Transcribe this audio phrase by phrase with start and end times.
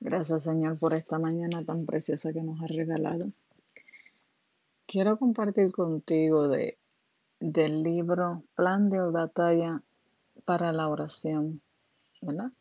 [0.00, 3.32] Gracias Señor por esta mañana tan preciosa que nos has regalado.
[4.86, 6.78] Quiero compartir contigo de,
[7.40, 9.82] del libro Plan de batalla
[10.44, 11.60] para la oración,
[12.20, 12.52] ¿verdad?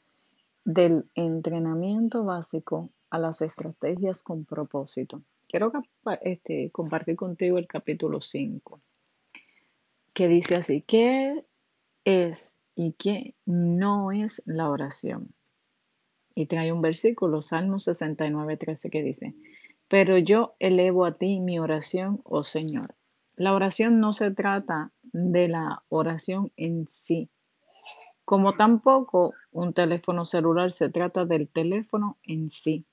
[0.63, 5.21] Del entrenamiento básico a las estrategias con propósito.
[5.47, 5.71] Quiero
[6.21, 8.81] este, compartir contigo el capítulo 5,
[10.13, 11.45] que dice así, ¿qué
[12.03, 15.29] es y qué no es la oración?
[16.35, 19.33] Y trae un versículo, Salmo 69, 13, que dice,
[19.87, 22.95] pero yo elevo a ti mi oración, oh Señor.
[23.35, 27.29] La oración no se trata de la oración en sí,
[28.25, 32.85] como tampoco un teléfono celular se trata del teléfono en sí.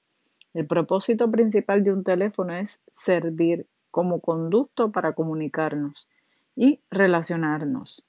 [0.53, 6.09] El propósito principal de un teléfono es servir como conducto para comunicarnos
[6.55, 8.05] y relacionarnos.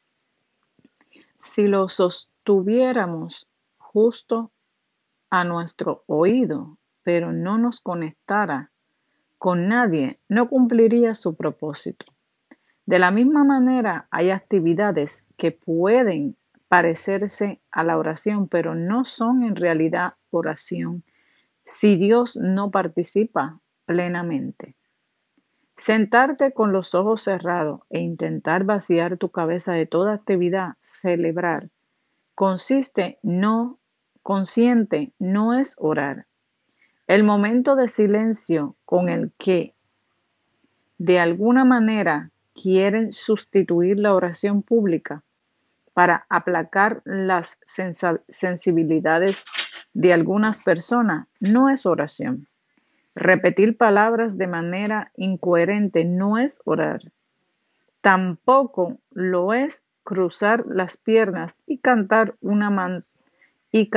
[1.40, 4.52] Si lo sostuviéramos justo
[5.34, 8.70] a nuestro oído, pero no nos conectara
[9.40, 12.06] con nadie, no cumpliría su propósito.
[12.86, 19.42] De la misma manera, hay actividades que pueden parecerse a la oración, pero no son
[19.42, 21.04] en realidad oración
[21.64, 24.76] si Dios no participa plenamente.
[25.76, 31.72] Sentarte con los ojos cerrados e intentar vaciar tu cabeza de toda actividad, celebrar,
[32.36, 33.80] consiste no
[34.24, 36.26] consciente, no es orar.
[37.06, 39.76] El momento de silencio con el que
[40.98, 45.24] de alguna manera quieren sustituir la oración pública
[45.94, 47.60] para aplacar las
[48.30, 49.44] sensibilidades
[49.94, 52.48] de algunas personas no es oración.
[53.16, 57.02] Repetir palabras de manera incoherente no es orar.
[58.02, 62.70] Tampoco lo es cruzar las piernas y cantar una
[63.74, 63.90] y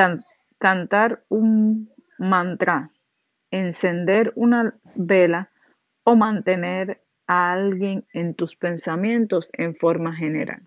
[0.59, 2.91] cantar un mantra,
[3.51, 5.53] encender una vela
[6.03, 10.67] o mantener a alguien en tus pensamientos en forma general.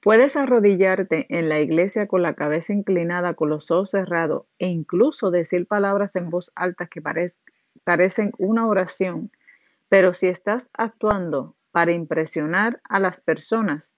[0.00, 5.30] Puedes arrodillarte en la iglesia con la cabeza inclinada, con los ojos cerrados e incluso
[5.30, 7.00] decir palabras en voz alta que
[7.84, 9.30] parecen una oración,
[9.88, 13.92] pero si estás actuando para impresionar a las personas,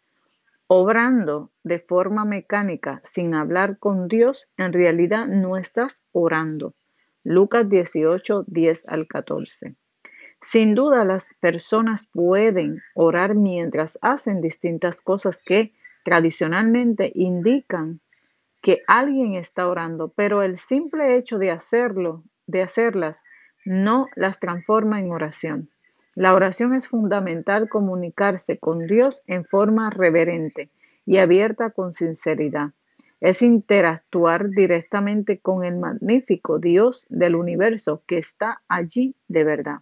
[0.72, 6.74] obrando de forma mecánica sin hablar con Dios, en realidad no estás orando.
[7.24, 9.74] Lucas 18, 10 al 14.
[10.42, 15.72] Sin duda las personas pueden orar mientras hacen distintas cosas que
[16.04, 17.98] tradicionalmente indican
[18.62, 23.20] que alguien está orando, pero el simple hecho de hacerlo, de hacerlas,
[23.64, 25.68] no las transforma en oración.
[26.14, 30.70] La oración es fundamental comunicarse con Dios en forma reverente
[31.06, 32.70] y abierta con sinceridad.
[33.20, 39.80] Es interactuar directamente con el magnífico Dios del universo que está allí de verdad.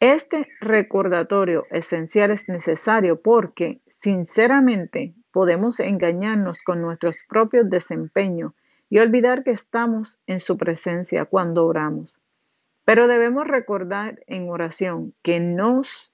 [0.00, 8.52] Este recordatorio esencial es necesario porque Sinceramente, podemos engañarnos con nuestros propios desempeños
[8.90, 12.20] y olvidar que estamos en su presencia cuando oramos.
[12.84, 16.12] Pero debemos recordar en oración que nos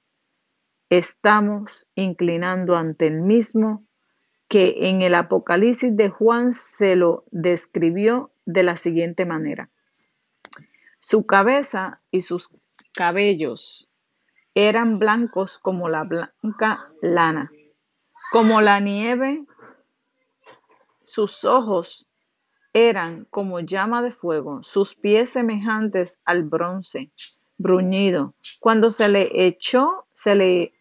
[0.90, 3.84] estamos inclinando ante el mismo
[4.48, 9.70] que en el Apocalipsis de Juan se lo describió de la siguiente manera.
[10.98, 12.50] Su cabeza y sus
[12.92, 13.88] cabellos
[14.54, 17.50] eran blancos como la blanca lana
[18.30, 19.44] como la nieve,
[21.02, 22.06] sus ojos
[22.72, 27.10] eran como llama de fuego, sus pies semejantes al bronce
[27.58, 28.34] bruñido.
[28.60, 30.72] Cuando se le echó, se le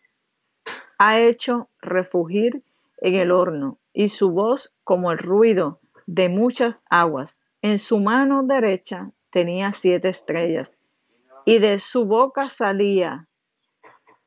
[0.97, 2.63] ha hecho refugir
[2.99, 7.39] en el horno, y su voz como el ruido de muchas aguas.
[7.61, 10.73] En su mano derecha tenía siete estrellas,
[11.45, 13.27] y de su boca salía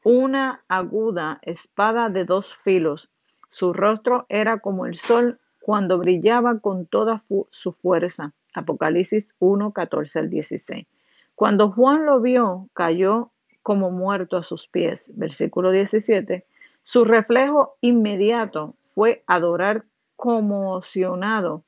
[0.02, 3.10] una aguda espada de dos filos.
[3.48, 8.32] Su rostro era como el sol cuando brillaba con toda su fuerza.
[8.54, 10.86] Apocalipsis 1, 14 al 16.
[11.34, 13.30] Cuando Juan lo vio, cayó
[13.62, 15.10] como muerto a sus pies.
[15.14, 16.44] Versículo 17.
[16.82, 19.84] Su reflejo inmediato fue adorar
[20.16, 21.64] conmocionado,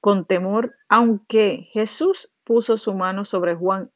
[0.00, 3.90] con temor, aunque Jesús puso su mano sobre Juan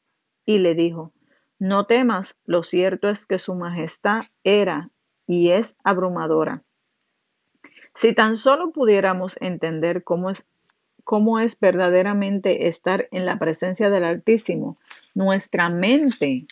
[0.45, 1.13] y le dijo,
[1.59, 4.89] no temas, lo cierto es que su majestad era
[5.25, 6.63] y es abrumadora.
[7.95, 10.45] Si tan solo pudiéramos entender cómo es,
[11.03, 14.77] cómo es verdaderamente estar en la presencia del Altísimo,
[15.13, 16.47] nuestra mente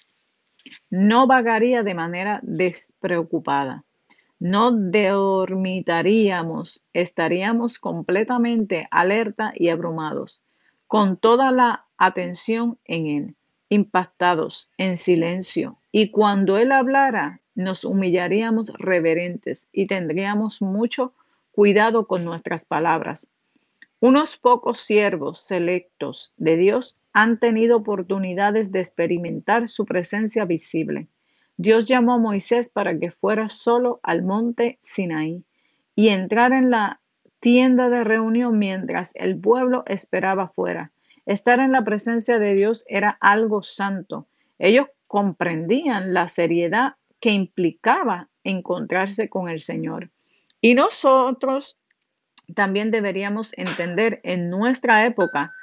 [0.89, 3.83] no vagaría de manera despreocupada.
[4.39, 10.41] No dormitaríamos, estaríamos completamente alerta y abrumados
[10.87, 13.35] con toda la atención en Él,
[13.69, 21.13] impactados, en silencio, y cuando Él hablara, nos humillaríamos reverentes y tendríamos mucho
[21.51, 23.29] cuidado con nuestras palabras.
[23.99, 31.07] Unos pocos siervos selectos de Dios han tenido oportunidades de experimentar su presencia visible.
[31.57, 35.43] Dios llamó a Moisés para que fuera solo al monte Sinaí
[35.95, 36.99] y entrar en la
[37.39, 40.91] tienda de reunión mientras el pueblo esperaba fuera.
[41.25, 44.27] Estar en la presencia de Dios era algo santo.
[44.57, 50.09] Ellos comprendían la seriedad que implicaba encontrarse con el Señor.
[50.61, 51.79] Y nosotros
[52.55, 55.53] también deberíamos entender en nuestra época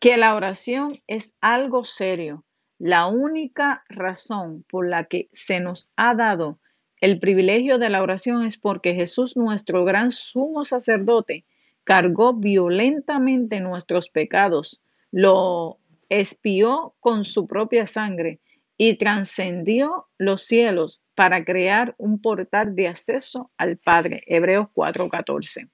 [0.00, 2.44] que la oración es algo serio.
[2.78, 6.60] La única razón por la que se nos ha dado
[7.00, 11.44] el privilegio de la oración es porque Jesús, nuestro gran sumo sacerdote,
[11.84, 15.78] cargó violentamente nuestros pecados, lo
[16.08, 18.40] espió con su propia sangre
[18.76, 24.22] y trascendió los cielos para crear un portal de acceso al Padre.
[24.26, 25.68] Hebreos 4:14.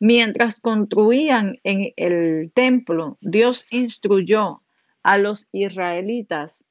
[0.00, 4.62] Mientras construían en el templo, Dios instruyó
[5.02, 6.64] a los israelitas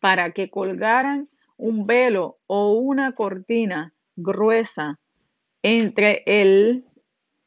[0.00, 4.98] para que colgaran un velo o una cortina gruesa
[5.62, 6.86] entre el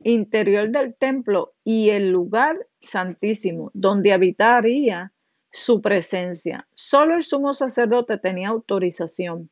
[0.04, 5.14] interior del templo y el lugar santísimo, donde habitaría
[5.52, 6.68] su presencia.
[6.74, 9.50] Solo el sumo sacerdote tenía autorización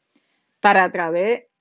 [0.62, 0.92] para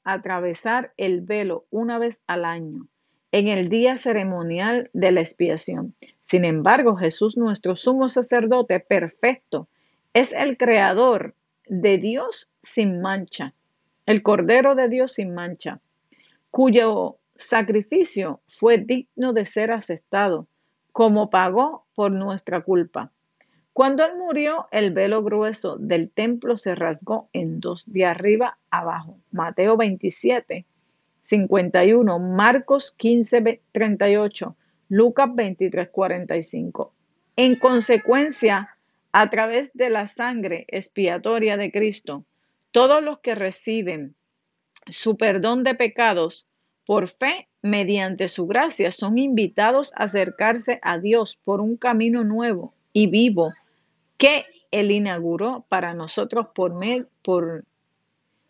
[0.04, 2.86] atravesar el velo una vez al año,
[3.32, 5.94] en el día ceremonial de la expiación.
[6.24, 9.68] Sin embargo, Jesús, nuestro sumo sacerdote perfecto,
[10.14, 11.34] es el creador
[11.66, 13.54] de Dios sin mancha,
[14.06, 15.80] el Cordero de Dios sin mancha,
[16.50, 20.48] cuyo sacrificio fue digno de ser aceptado,
[20.92, 23.12] como pagó por nuestra culpa.
[23.78, 29.20] Cuando él murió, el velo grueso del templo se rasgó en dos, de arriba abajo.
[29.30, 30.66] Mateo 27,
[31.20, 34.56] 51, Marcos 15, 38,
[34.88, 36.92] Lucas 23, 45.
[37.36, 38.76] En consecuencia,
[39.12, 42.24] a través de la sangre expiatoria de Cristo,
[42.72, 44.16] todos los que reciben
[44.88, 46.48] su perdón de pecados
[46.84, 52.74] por fe mediante su gracia son invitados a acercarse a Dios por un camino nuevo
[52.92, 53.52] y vivo
[54.18, 56.74] que Él inauguró para nosotros por,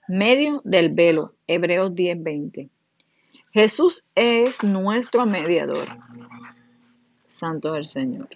[0.09, 1.35] medio del velo.
[1.47, 2.69] Hebreos 10:20.
[3.53, 5.87] Jesús es nuestro mediador.
[7.26, 8.29] Santo el Señor.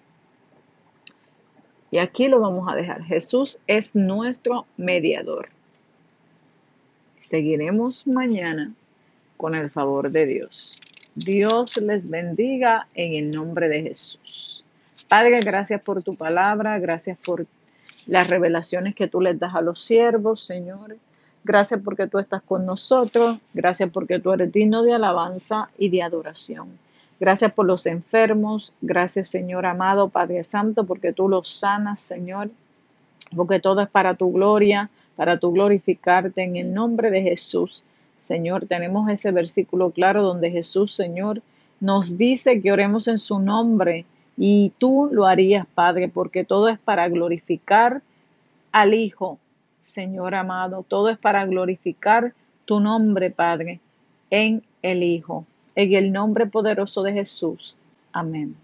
[1.91, 3.03] Y aquí lo vamos a dejar.
[3.03, 5.51] Jesús es nuestro mediador.
[7.19, 8.73] Seguiremos mañana
[9.37, 10.81] con el favor de Dios.
[11.15, 14.52] Dios les bendiga en el nombre de Jesús.
[15.13, 17.45] Padre, gracias por tu palabra, gracias por
[18.07, 20.97] las revelaciones que tú les das a los siervos, Señor.
[21.45, 26.03] Gracias porque tú estás con nosotros, gracias porque tú eres digno de alabanza y de
[26.03, 26.79] adoración.
[27.21, 32.49] Gracias por los enfermos, gracias Señor amado Padre Santo, porque tú los sanas, Señor,
[33.37, 37.85] porque todo es para tu gloria, para tu glorificarte en el nombre de Jesús.
[38.17, 41.43] Señor, tenemos ese versículo claro donde Jesús, Señor,
[41.81, 44.07] nos dice que oremos en su nombre
[44.37, 48.03] y tú lo harías, Padre, porque todo es para glorificar
[48.73, 49.39] al Hijo,
[49.81, 50.85] Señor amado.
[50.89, 52.33] Todo es para glorificar
[52.65, 53.81] tu nombre, Padre,
[54.31, 55.45] en el Hijo.
[55.75, 57.77] En el nombre poderoso de Jesús.
[58.13, 58.63] Amén.